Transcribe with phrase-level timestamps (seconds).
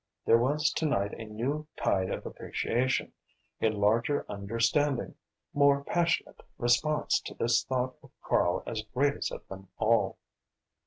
[0.25, 3.13] There was to night a new tide of appreciation,
[3.61, 5.13] a larger understanding,
[5.53, 10.17] more passionate response to this thought of Karl as greatest of them all.